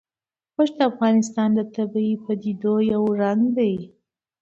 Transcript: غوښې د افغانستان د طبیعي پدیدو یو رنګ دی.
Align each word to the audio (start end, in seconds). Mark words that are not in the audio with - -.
غوښې 0.53 0.73
د 0.79 0.81
افغانستان 0.91 1.49
د 1.55 1.59
طبیعي 1.75 2.15
پدیدو 2.23 2.73
یو 2.93 3.03
رنګ 3.21 3.41
دی. 3.57 3.75